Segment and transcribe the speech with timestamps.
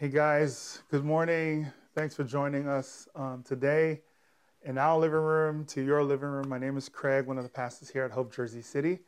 [0.00, 1.70] Hey guys, good morning.
[1.94, 4.00] Thanks for joining us um, today
[4.64, 6.48] in our living room to your living room.
[6.48, 9.00] My name is Craig, one of the pastors here at Hope Jersey City.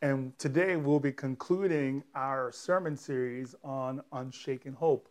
[0.00, 5.10] And today we'll be concluding our sermon series on unshaken hope.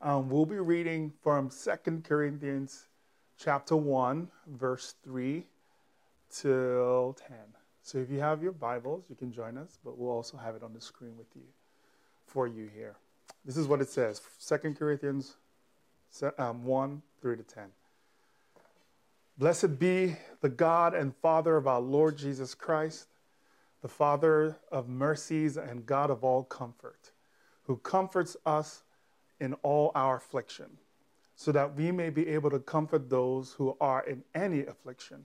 [0.00, 2.86] Um, we'll be reading from 2 Corinthians
[3.36, 5.44] chapter 1, verse 3
[6.30, 7.57] till 10.
[7.82, 10.62] So if you have your Bibles, you can join us, but we'll also have it
[10.62, 11.42] on the screen with you
[12.26, 12.96] for you here.
[13.44, 15.36] This is what it says 2 Corinthians
[16.38, 17.64] um, 1 3 to 10.
[19.38, 23.06] Blessed be the God and Father of our Lord Jesus Christ,
[23.82, 27.12] the Father of mercies and God of all comfort,
[27.62, 28.82] who comforts us
[29.40, 30.66] in all our affliction,
[31.36, 35.24] so that we may be able to comfort those who are in any affliction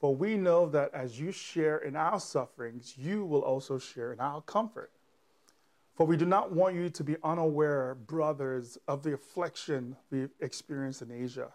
[0.00, 4.20] for we know that as you share in our sufferings, you will also share in
[4.20, 4.90] our comfort.
[5.94, 11.02] For we do not want you to be unaware, brothers, of the affliction we experienced
[11.02, 11.50] in Asia.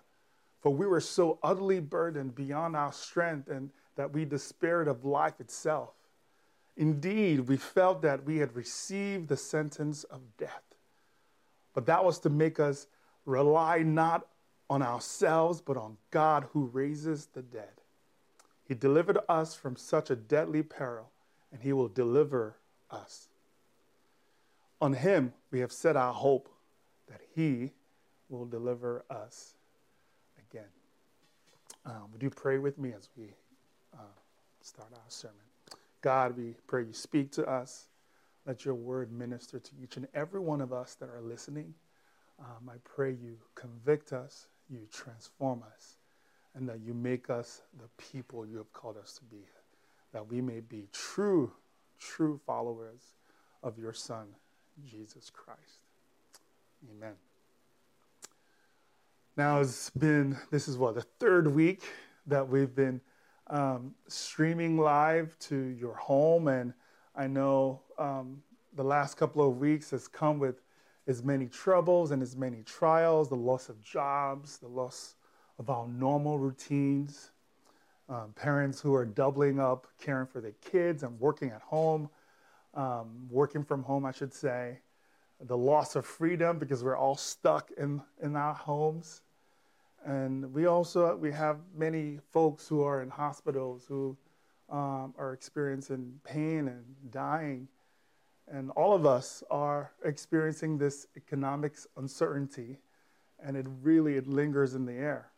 [0.61, 5.39] For we were so utterly burdened beyond our strength and that we despaired of life
[5.39, 5.93] itself.
[6.77, 10.63] Indeed, we felt that we had received the sentence of death.
[11.73, 12.85] But that was to make us
[13.25, 14.27] rely not
[14.69, 17.81] on ourselves, but on God who raises the dead.
[18.67, 21.11] He delivered us from such a deadly peril,
[21.51, 22.57] and He will deliver
[22.89, 23.27] us.
[24.81, 26.49] On him we have set our hope
[27.07, 27.71] that he
[28.29, 29.53] will deliver us
[30.49, 30.69] again.
[31.85, 33.33] Um, would you pray with me as we
[33.93, 34.01] uh,
[34.61, 35.37] start our sermon?
[36.01, 37.85] God, we pray you speak to us.
[38.45, 41.73] Let your word minister to each and every one of us that are listening.
[42.39, 45.95] Um, I pray you convict us, you transform us,
[46.55, 49.43] and that you make us the people you have called us to be,
[50.13, 51.51] that we may be true,
[51.99, 53.13] true followers
[53.61, 54.27] of your Son,
[54.85, 55.79] Jesus Christ.
[56.89, 57.13] Amen.
[59.37, 61.83] Now it's been, this is what, the third week
[62.27, 63.01] that we've been
[63.47, 66.47] um, streaming live to your home.
[66.47, 66.73] And
[67.15, 68.41] I know um,
[68.75, 70.61] the last couple of weeks has come with
[71.07, 75.15] as many troubles and as many trials the loss of jobs, the loss
[75.69, 77.31] our normal routines,
[78.09, 82.09] um, parents who are doubling up caring for their kids and working at home
[82.75, 84.79] um, working from home, I should say,
[85.39, 89.21] the loss of freedom because we're all stuck in, in our homes.
[90.05, 94.15] And we also we have many folks who are in hospitals who
[94.69, 97.67] um, are experiencing pain and dying.
[98.47, 102.77] And all of us are experiencing this economic uncertainty,
[103.43, 105.31] and it really it lingers in the air.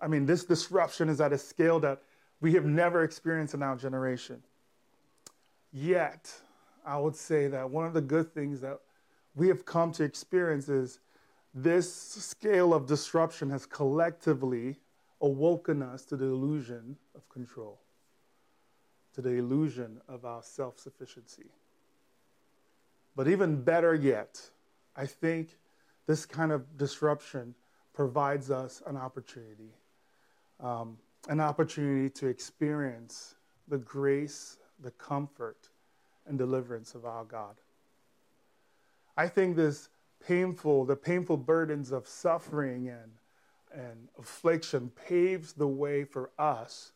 [0.00, 2.02] I mean, this disruption is at a scale that
[2.40, 4.42] we have never experienced in our generation.
[5.72, 6.32] Yet,
[6.84, 8.80] I would say that one of the good things that
[9.34, 11.00] we have come to experience is
[11.54, 14.76] this scale of disruption has collectively
[15.20, 17.80] awoken us to the illusion of control,
[19.14, 21.46] to the illusion of our self sufficiency.
[23.16, 24.40] But even better yet,
[24.96, 25.56] I think
[26.06, 27.54] this kind of disruption
[27.92, 29.72] provides us an opportunity,
[30.64, 30.96] um,
[31.28, 33.34] an opportunity to experience
[33.68, 35.68] the grace, the comfort,
[36.26, 37.56] and deliverance of our God.
[39.16, 39.90] I think this
[40.26, 43.12] painful, the painful burdens of suffering and,
[43.72, 46.92] and affliction paves the way for us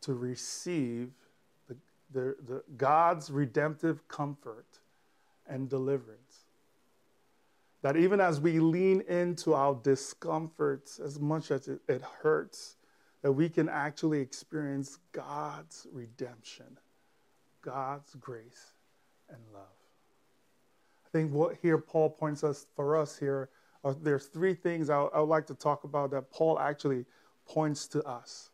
[0.00, 1.10] to receive
[1.68, 1.76] the,
[2.10, 4.80] the, the God's redemptive comfort
[5.46, 6.46] and deliverance.
[7.82, 12.76] That even as we lean into our discomforts, as much as it, it hurts,
[13.24, 16.78] that we can actually experience God's redemption
[17.62, 18.74] God's grace
[19.30, 19.62] and love.
[21.06, 23.48] I think what here Paul points us for us here
[23.82, 27.06] are there's three things I, I would like to talk about that Paul actually
[27.48, 28.50] points to us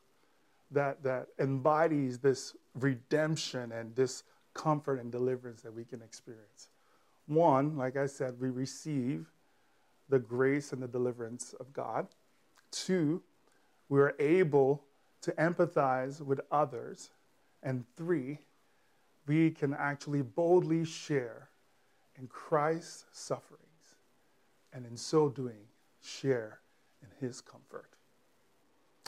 [0.71, 4.23] that that embodies this redemption and this
[4.55, 6.69] comfort and deliverance that we can experience.
[7.27, 9.27] One, like I said, we receive
[10.09, 12.07] the grace and the deliverance of God.
[12.71, 13.23] Two,
[13.91, 14.85] we are able
[15.21, 17.11] to empathize with others.
[17.63, 18.39] And three,
[19.27, 21.51] we can actually boldly share
[22.19, 23.95] in Christ's sufferings,
[24.73, 25.61] and in so doing,
[26.03, 26.61] share
[27.03, 27.91] in his comfort.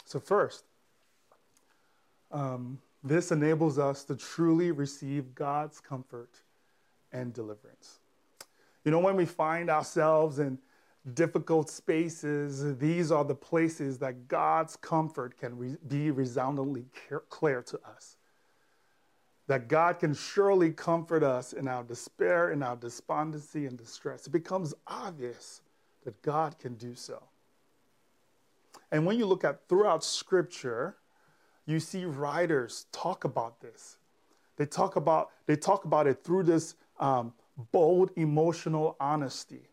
[0.04, 0.64] So, first,
[2.30, 6.30] um, this enables us to truly receive God's comfort
[7.12, 7.98] and deliverance.
[8.84, 10.58] You know, when we find ourselves in
[11.14, 16.84] difficult spaces, these are the places that God's comfort can re- be resoundingly
[17.28, 18.16] clear to us.
[19.48, 24.26] That God can surely comfort us in our despair, in our despondency and distress.
[24.26, 25.60] It becomes obvious
[26.04, 27.22] that God can do so.
[28.92, 30.96] And when you look at throughout Scripture,
[31.66, 33.98] you see writers talk about this.
[34.56, 37.32] They talk about, they talk about it through this um,
[37.72, 39.68] bold emotional honesty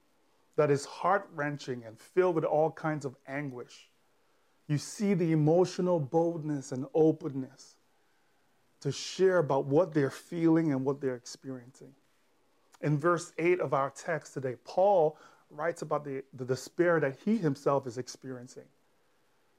[0.60, 3.90] that is heart wrenching and filled with all kinds of anguish.
[4.68, 7.76] You see the emotional boldness and openness
[8.82, 11.94] to share about what they're feeling and what they're experiencing.
[12.82, 15.18] In verse 8 of our text today, Paul
[15.50, 18.68] writes about the, the despair that he himself is experiencing.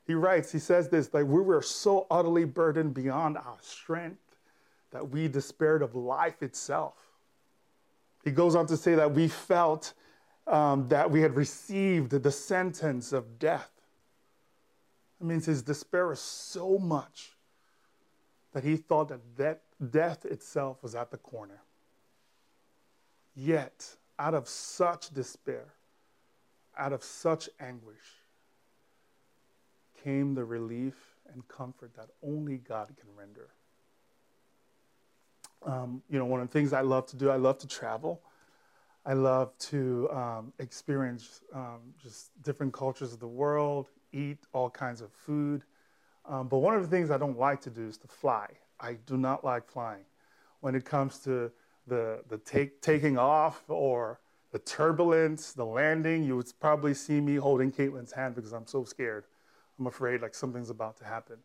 [0.06, 4.36] He writes, he says this, like we were so utterly burdened beyond our strength
[4.90, 6.98] that we despaired of life itself.
[8.22, 9.94] He goes on to say that we felt
[10.46, 13.70] um, that we had received the sentence of death.
[15.18, 17.32] That means his despair was so much
[18.52, 21.62] that he thought that, that death itself was at the corner.
[23.36, 25.74] Yet, out of such despair,
[26.76, 27.96] out of such anguish,
[30.02, 30.94] came the relief
[31.32, 33.48] and comfort that only God can render.
[35.62, 38.22] Um, you know, one of the things I love to do, I love to travel.
[39.04, 45.00] I love to um, experience um, just different cultures of the world, eat all kinds
[45.00, 45.64] of food.
[46.26, 48.46] Um, but one of the things I don't like to do is to fly.
[48.78, 50.04] I do not like flying.
[50.60, 51.50] When it comes to
[51.86, 54.20] the, the take, taking off or
[54.52, 58.84] the turbulence, the landing, you would probably see me holding Caitlin's hand because I'm so
[58.84, 59.24] scared.
[59.78, 61.36] I'm afraid like something's about to happen.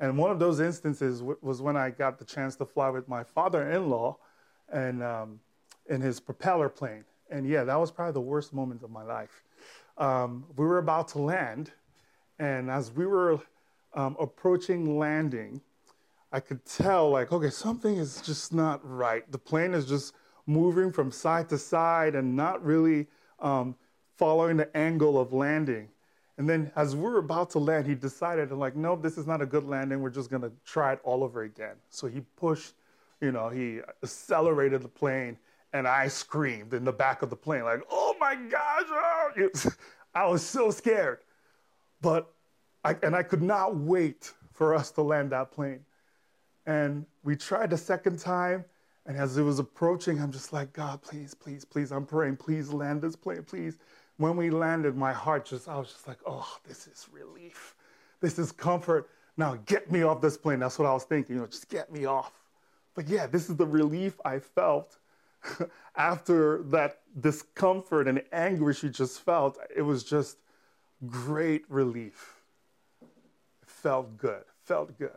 [0.00, 3.24] And one of those instances was when I got the chance to fly with my
[3.24, 4.18] father-in-law,
[4.70, 5.40] and um,
[5.88, 7.04] in his propeller plane.
[7.30, 9.42] And yeah, that was probably the worst moment of my life.
[9.98, 11.72] Um, we were about to land,
[12.38, 13.40] and as we were
[13.94, 15.60] um, approaching landing,
[16.30, 19.30] I could tell like, okay, something is just not right.
[19.32, 20.14] The plane is just
[20.46, 23.06] moving from side to side and not really
[23.40, 23.74] um,
[24.16, 25.88] following the angle of landing.
[26.38, 29.40] And then as we were about to land, he decided, like, nope, this is not
[29.40, 30.02] a good landing.
[30.02, 31.76] We're just to try it all over again.
[31.88, 32.74] So he pushed,
[33.22, 35.38] you know, he accelerated the plane,
[35.72, 38.84] and I screamed in the back of the plane, like, oh my gosh.
[38.88, 39.70] Oh.
[40.14, 41.18] I was so scared.
[42.00, 42.30] But,
[42.84, 45.80] I, and I could not wait for us to land that plane.
[46.66, 48.64] And we tried the second time,
[49.06, 52.72] and as it was approaching, I'm just like, God, please, please, please, I'm praying, please
[52.72, 53.78] land this plane, please
[54.18, 57.74] when we landed, my heart just, I was just like, oh, this is relief.
[58.20, 59.10] This is comfort.
[59.36, 60.58] Now get me off this plane.
[60.58, 62.32] That's what I was thinking, you know, just get me off.
[62.94, 64.96] But yeah, this is the relief I felt
[65.96, 69.58] after that discomfort and anguish you just felt.
[69.74, 70.38] It was just
[71.06, 72.42] great relief.
[73.02, 75.10] It felt good, felt good.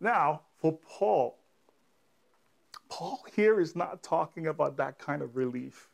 [0.00, 1.38] Now, for Paul,
[2.88, 5.88] Paul here is not talking about that kind of relief.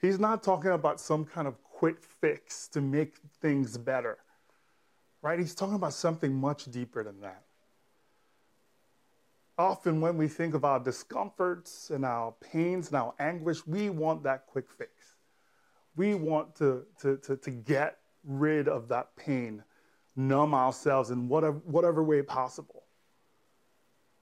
[0.00, 4.18] He's not talking about some kind of quick fix to make things better,
[5.22, 5.38] right?
[5.38, 7.42] He's talking about something much deeper than that.
[9.56, 14.24] Often, when we think of our discomforts and our pains and our anguish, we want
[14.24, 14.90] that quick fix.
[15.96, 19.62] We want to, to, to, to get rid of that pain,
[20.16, 22.84] numb ourselves in whatever, whatever way possible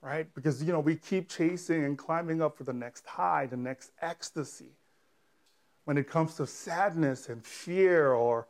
[0.02, 0.26] right?
[0.34, 3.92] Because you know we keep chasing and climbing up for the next high, the next
[4.02, 4.72] ecstasy
[5.84, 8.46] when it comes to sadness and fear or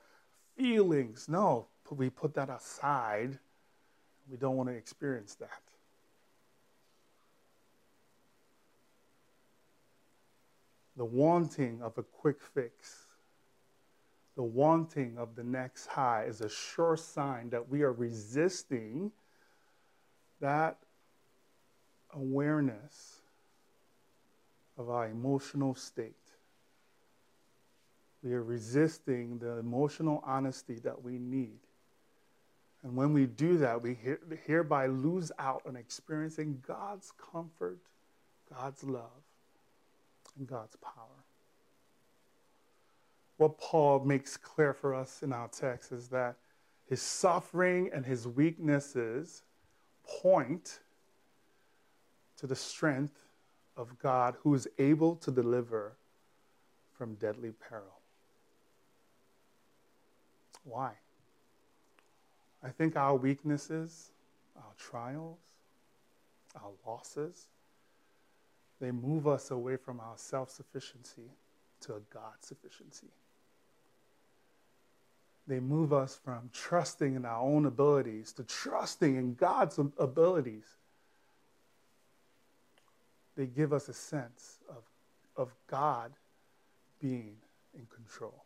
[0.56, 1.28] feelings.
[1.28, 3.38] No, we put that aside.
[4.30, 5.60] We don't want to experience that.
[10.96, 13.06] The wanting of a quick fix,
[14.36, 19.12] the wanting of the next high is a sure sign that we are resisting
[20.40, 20.78] that
[22.14, 23.20] awareness
[24.76, 26.14] of our emotional state.
[28.22, 31.58] We are resisting the emotional honesty that we need.
[32.82, 33.96] And when we do that, we
[34.44, 37.78] hereby lose out on experiencing God's comfort,
[38.52, 39.22] God's love,
[40.38, 41.24] and God's power.
[43.36, 46.36] What Paul makes clear for us in our text is that
[46.86, 49.42] his suffering and his weaknesses
[50.06, 50.80] point
[52.36, 53.24] to the strength
[53.76, 55.96] of God who is able to deliver
[56.92, 58.00] from deadly peril.
[60.64, 60.92] Why?
[62.62, 64.10] I think our weaknesses,
[64.56, 65.38] our trials,
[66.54, 67.46] our losses,
[68.82, 71.30] they move us away from our self sufficiency
[71.82, 73.06] to a God sufficiency.
[75.46, 80.64] They move us from trusting in our own abilities to trusting in God's abilities.
[83.36, 84.82] They give us a sense of,
[85.36, 86.12] of God
[87.00, 87.36] being
[87.74, 88.44] in control.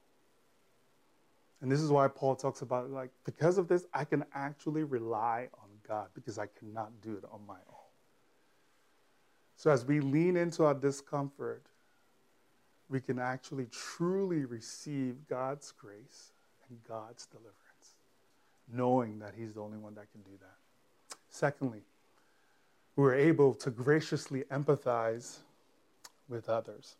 [1.62, 5.48] And this is why Paul talks about like, because of this, I can actually rely
[5.54, 7.85] on God because I cannot do it on my own.
[9.56, 11.62] So as we lean into our discomfort,
[12.88, 16.32] we can actually truly receive God's grace
[16.68, 17.96] and God's deliverance,
[18.72, 21.16] knowing that He's the only one that can do that.
[21.28, 21.82] Secondly,
[22.94, 25.38] we're able to graciously empathize
[26.28, 26.96] with others.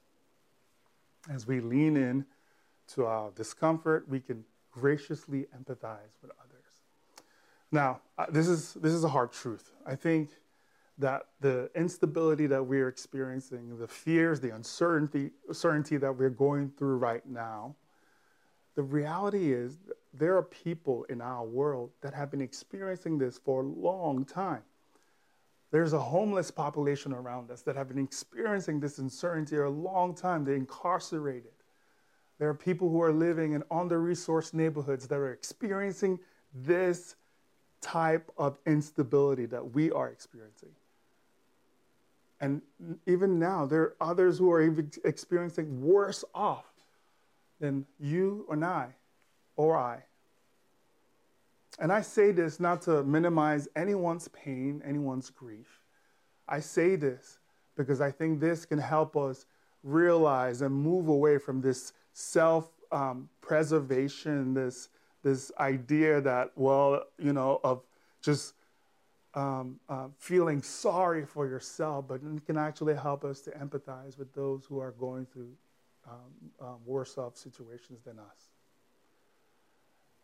[1.30, 2.25] As we lean in
[2.94, 6.56] to our discomfort, we can graciously empathize with others.
[7.72, 9.72] Now, uh, this is, this is a hard truth.
[9.86, 10.30] I think
[10.98, 16.96] that the instability that we're experiencing, the fears, the uncertainty, uncertainty that we're going through
[16.96, 17.74] right now,
[18.76, 19.78] the reality is
[20.14, 24.62] there are people in our world that have been experiencing this for a long time.
[25.70, 30.14] There's a homeless population around us that have been experiencing this uncertainty for a long
[30.14, 30.44] time.
[30.44, 31.52] They're incarcerated.
[32.38, 36.18] There are people who are living in under resourced neighborhoods that are experiencing
[36.54, 37.16] this
[37.80, 40.70] type of instability that we are experiencing.
[42.40, 42.61] And
[43.07, 44.62] even now, there are others who are
[45.05, 46.66] experiencing worse off
[47.61, 48.88] than you and I
[49.57, 50.02] or I.
[51.78, 55.81] And I say this not to minimize anyone's pain, anyone's grief.
[56.49, 57.38] I say this
[57.76, 59.47] because I think this can help us
[59.83, 64.88] realize and move away from this self um, preservation, this,
[65.23, 67.83] this idea that, well, you know, of
[68.23, 68.55] just
[69.37, 74.33] um, uh, feeling sorry for yourself, but it can actually help us to empathize with
[74.33, 75.52] those who are going through
[76.09, 78.50] um, um, worse off situations than us.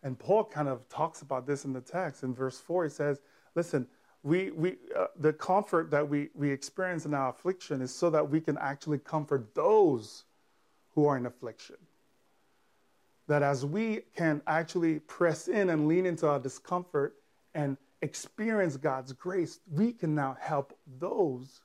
[0.03, 2.23] And Paul kind of talks about this in the text.
[2.23, 3.21] In verse 4, he says,
[3.55, 3.87] Listen,
[4.23, 8.31] we, we, uh, the comfort that we, we experience in our affliction is so that
[8.31, 10.25] we can actually comfort those
[10.95, 11.77] who are in affliction.
[13.29, 17.15] That as we can actually press in and lean into our discomfort
[17.55, 21.63] and experience God's grace, we can now help those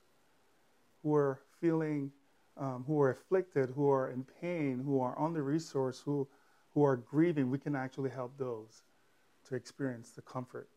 [1.02, 2.12] who are feeling
[2.58, 6.26] um, who are afflicted, who are in pain, who are under resourced, who,
[6.74, 8.82] who are grieving, we can actually help those
[9.48, 10.68] to experience the comfort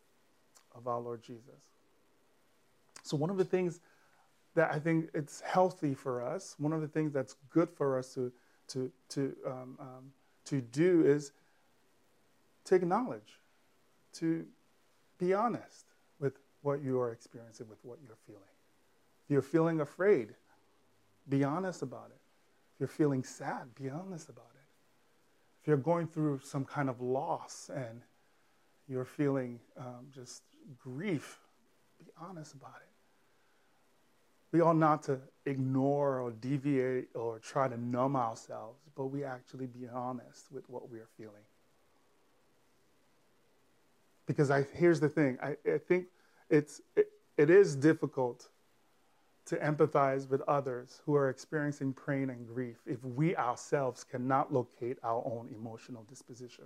[0.75, 1.69] of our Lord Jesus.
[3.03, 3.79] So, one of the things
[4.53, 8.13] that I think it's healthy for us, one of the things that's good for us
[8.13, 8.31] to,
[8.69, 10.11] to, to, um, um,
[10.45, 11.31] to do is
[12.65, 13.39] to acknowledge,
[14.13, 14.45] to
[15.21, 15.85] be honest
[16.19, 18.41] with what you are experiencing, with what you're feeling.
[19.25, 20.33] If you're feeling afraid,
[21.29, 22.19] be honest about it.
[22.73, 24.67] If you're feeling sad, be honest about it.
[25.61, 28.01] If you're going through some kind of loss and
[28.87, 30.41] you're feeling um, just
[30.79, 31.39] grief,
[31.99, 32.87] be honest about it.
[34.51, 39.67] We ought not to ignore or deviate or try to numb ourselves, but we actually
[39.67, 41.43] be honest with what we are feeling.
[44.25, 46.05] Because I, here's the thing I, I think
[46.49, 48.49] it's, it, it is difficult
[49.45, 54.97] to empathize with others who are experiencing pain and grief if we ourselves cannot locate
[55.03, 56.65] our own emotional disposition.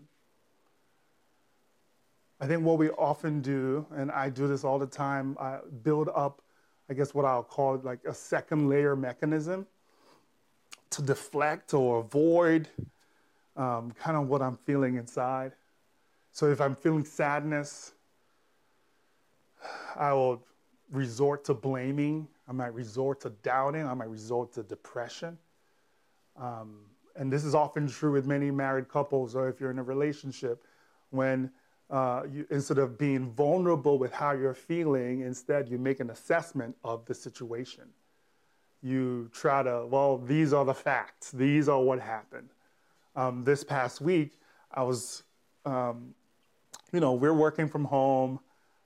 [2.39, 6.09] I think what we often do, and I do this all the time, I build
[6.13, 6.41] up,
[6.89, 9.65] I guess what I'll call like a second layer mechanism
[10.91, 12.67] to deflect or avoid
[13.55, 15.53] um, kind of what I'm feeling inside.
[16.35, 17.93] So if I'm feeling sadness,
[19.95, 20.45] I will
[20.91, 23.85] resort to blaming I might resort to doubting.
[23.87, 25.37] I might resort to depression.
[26.37, 26.81] Um,
[27.15, 30.63] and this is often true with many married couples, or if you're in a relationship,
[31.09, 31.49] when
[31.89, 36.75] uh, you, instead of being vulnerable with how you're feeling, instead you make an assessment
[36.83, 37.85] of the situation.
[38.81, 42.49] You try to, well, these are the facts, these are what happened.
[43.15, 44.33] Um, this past week,
[44.71, 45.23] I was,
[45.63, 46.13] um,
[46.91, 48.39] you know, we're working from home.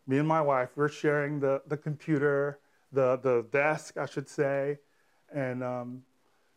[0.07, 2.59] Me and my wife, we're sharing the, the computer
[2.91, 4.79] the, the desk, I should say,
[5.33, 6.03] and um,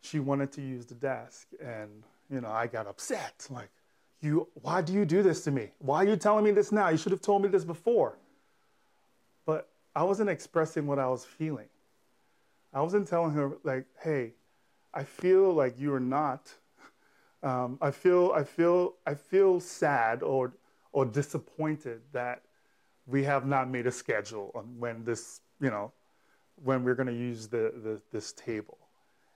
[0.01, 1.49] she wanted to use the desk.
[1.63, 1.91] And,
[2.31, 3.47] you know, I got upset.
[3.51, 3.71] Like,
[4.21, 5.71] you, why do you do this to me?
[5.79, 6.89] Why are you telling me this now?
[6.89, 8.17] You should have told me this before.
[9.45, 11.69] But I wasn't expressing what I was feeling.
[12.73, 14.33] I wasn't telling her like, hey,
[14.95, 16.53] I feel like you are not.
[17.43, 20.53] Um, I feel I feel I feel sad or
[20.93, 22.43] or disappointed that
[23.07, 25.93] we have not made a schedule on when this you know
[26.63, 28.79] when we're going to use the, the this table.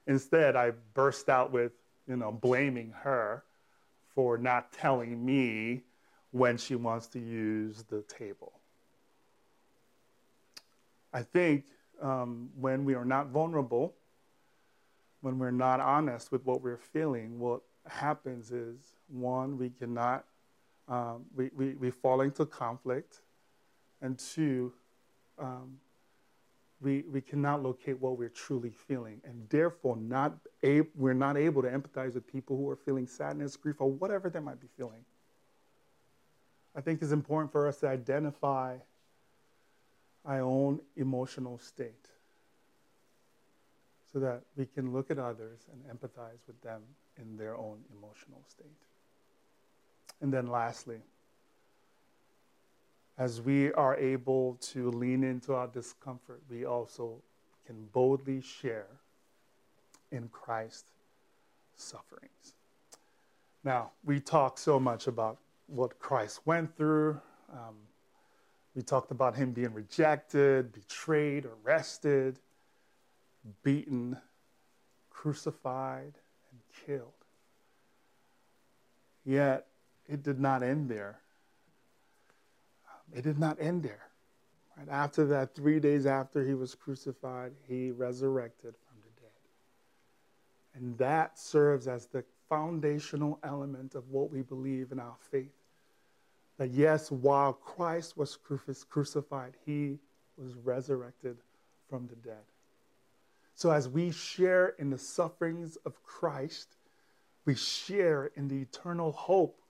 [0.06, 1.72] Instead, I burst out with
[2.06, 3.42] you know blaming her
[4.14, 5.82] for not telling me
[6.30, 8.52] when she wants to use the table.
[11.12, 11.64] I think
[12.02, 13.94] um, when we are not vulnerable,
[15.22, 18.76] when we're not honest with what we're feeling, what happens is
[19.08, 20.24] one, we cannot,
[20.88, 23.22] um, we, we, we fall into conflict,
[24.00, 24.72] and two,
[25.38, 25.78] um,
[26.80, 31.62] we, we cannot locate what we're truly feeling, and therefore not ab- we're not able
[31.62, 35.04] to empathize with people who are feeling sadness, grief, or whatever they might be feeling.
[36.76, 38.76] I think it's important for us to identify
[40.26, 42.08] our own emotional state
[44.12, 46.82] so that we can look at others and empathize with them
[47.20, 48.66] in their own emotional state.
[50.20, 50.98] And then, lastly,
[53.18, 57.22] as we are able to lean into our discomfort, we also
[57.66, 58.86] can boldly share
[60.12, 60.92] in Christ's
[61.76, 62.54] sufferings.
[63.64, 67.20] Now, we talk so much about what Christ went through.
[67.52, 67.74] Um,
[68.74, 72.38] we talked about him being rejected, betrayed, arrested,
[73.62, 74.16] beaten,
[75.10, 76.12] crucified,
[76.52, 77.12] and killed.
[79.24, 79.66] Yet,
[80.08, 81.20] it did not end there.
[83.14, 84.08] It did not end there.
[84.76, 89.30] Right after that, three days after he was crucified, he resurrected from the dead.
[90.74, 95.52] And that serves as the foundational element of what we believe in our faith
[96.58, 98.38] that yes, while Christ was
[98.88, 99.98] crucified, he
[100.38, 101.36] was resurrected
[101.88, 102.44] from the dead.
[103.54, 106.76] So as we share in the sufferings of Christ,
[107.44, 109.60] we share in the eternal hope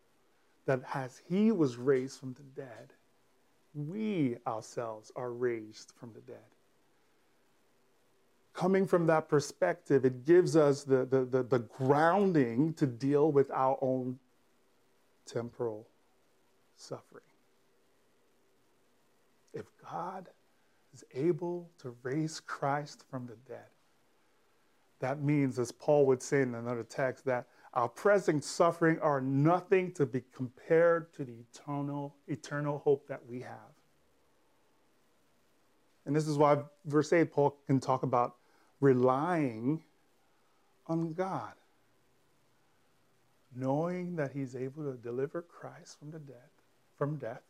[0.66, 2.92] that as he was raised from the dead,
[3.74, 6.36] we ourselves are raised from the dead.
[8.52, 13.50] Coming from that perspective, it gives us the, the, the, the grounding to deal with
[13.50, 14.18] our own
[15.26, 15.86] temporal
[16.76, 17.22] suffering.
[19.52, 20.28] If God
[20.94, 23.66] is able to raise Christ from the dead,
[25.00, 27.46] that means, as Paul would say in another text, that
[27.76, 33.40] our present suffering are nothing to be compared to the eternal, eternal hope that we
[33.40, 33.74] have.
[36.06, 38.36] And this is why verse 8, Paul can talk about
[38.80, 39.82] relying
[40.86, 41.52] on God,
[43.54, 46.48] knowing that he's able to deliver Christ from the dead
[46.96, 47.42] from death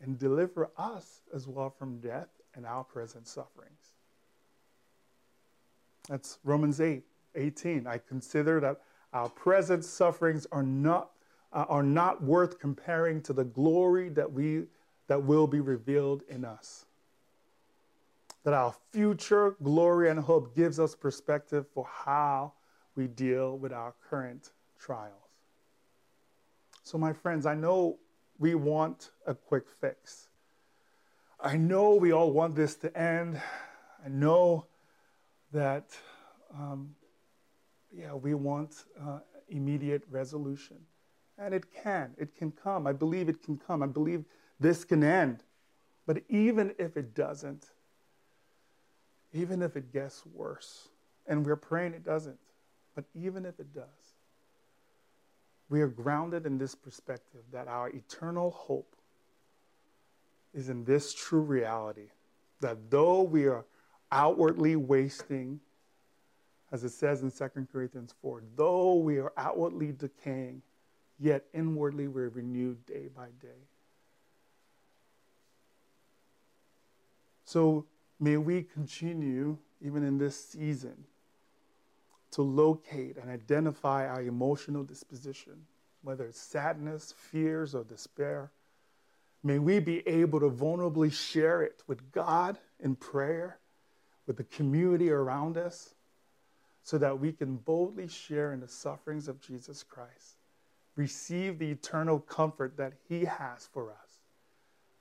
[0.00, 3.94] and deliver us as well from death and our present sufferings.
[6.08, 7.02] That's Romans 8,
[7.34, 7.86] 18.
[7.88, 8.80] I consider that
[9.12, 11.10] our present sufferings are not,
[11.52, 14.64] uh, are not worth comparing to the glory that, we,
[15.08, 16.86] that will be revealed in us.
[18.44, 22.52] That our future glory and hope gives us perspective for how
[22.94, 25.14] we deal with our current trials.
[26.82, 27.98] So, my friends, I know
[28.38, 30.28] we want a quick fix.
[31.38, 33.40] I know we all want this to end.
[34.04, 34.66] I know
[35.52, 35.90] that,
[36.54, 36.94] um,
[37.92, 40.76] yeah, we want uh, immediate resolution.
[41.38, 42.14] And it can.
[42.18, 42.86] It can come.
[42.86, 43.82] I believe it can come.
[43.82, 44.24] I believe
[44.58, 45.42] this can end.
[46.06, 47.66] But even if it doesn't,
[49.32, 50.88] even if it gets worse,
[51.26, 52.38] and we're praying it doesn't,
[52.94, 53.84] but even if it does,
[55.68, 58.96] we are grounded in this perspective that our eternal hope
[60.52, 62.08] is in this true reality
[62.60, 63.64] that though we are
[64.12, 65.60] outwardly wasting,
[66.72, 70.62] as it says in 2 Corinthians 4, though we are outwardly decaying,
[71.18, 73.66] yet inwardly we're renewed day by day.
[77.44, 77.86] So
[78.20, 81.04] may we continue, even in this season,
[82.32, 85.66] to locate and identify our emotional disposition,
[86.02, 88.52] whether it's sadness, fears, or despair.
[89.42, 93.58] May we be able to vulnerably share it with God in prayer,
[94.28, 95.94] with the community around us,
[96.82, 100.38] so that we can boldly share in the sufferings of Jesus Christ,
[100.96, 104.20] receive the eternal comfort that He has for us,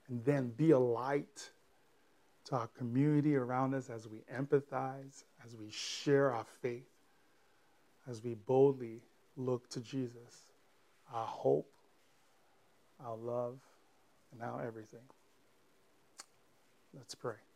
[0.07, 1.49] and then be a light
[2.45, 6.89] to our community around us as we empathize, as we share our faith
[8.09, 9.01] as we boldly
[9.37, 10.47] look to Jesus,
[11.13, 11.71] our hope,
[13.05, 13.59] our love,
[14.31, 14.99] and our everything.
[16.93, 17.48] Let's pray.